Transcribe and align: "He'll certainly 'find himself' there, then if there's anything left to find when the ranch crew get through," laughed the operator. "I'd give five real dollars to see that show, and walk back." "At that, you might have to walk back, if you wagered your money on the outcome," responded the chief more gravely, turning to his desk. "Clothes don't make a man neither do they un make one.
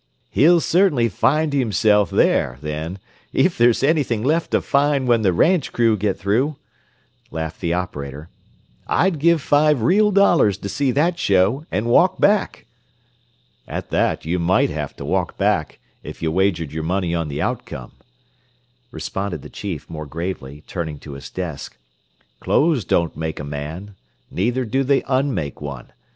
"He'll 0.31 0.59
certainly 0.61 1.09
'find 1.09 1.53
himself' 1.53 2.09
there, 2.09 2.57
then 2.63 2.97
if 3.33 3.55
there's 3.55 3.83
anything 3.83 4.23
left 4.23 4.49
to 4.49 4.59
find 4.59 5.07
when 5.07 5.21
the 5.21 5.31
ranch 5.31 5.71
crew 5.71 5.95
get 5.95 6.17
through," 6.17 6.55
laughed 7.29 7.61
the 7.61 7.75
operator. 7.75 8.27
"I'd 8.87 9.19
give 9.19 9.43
five 9.43 9.83
real 9.83 10.09
dollars 10.09 10.57
to 10.57 10.69
see 10.69 10.89
that 10.89 11.19
show, 11.19 11.67
and 11.69 11.85
walk 11.85 12.19
back." 12.19 12.65
"At 13.67 13.91
that, 13.91 14.25
you 14.25 14.39
might 14.39 14.71
have 14.71 14.95
to 14.95 15.05
walk 15.05 15.37
back, 15.37 15.77
if 16.01 16.23
you 16.23 16.31
wagered 16.31 16.71
your 16.71 16.81
money 16.81 17.13
on 17.13 17.27
the 17.27 17.39
outcome," 17.43 17.91
responded 18.89 19.43
the 19.43 19.51
chief 19.51 19.87
more 19.87 20.07
gravely, 20.07 20.63
turning 20.65 20.97
to 21.01 21.13
his 21.13 21.29
desk. 21.29 21.77
"Clothes 22.39 22.85
don't 22.85 23.15
make 23.15 23.39
a 23.39 23.43
man 23.43 23.93
neither 24.31 24.65
do 24.65 24.83
they 24.83 25.03
un 25.03 25.31
make 25.31 25.61
one. 25.61 25.91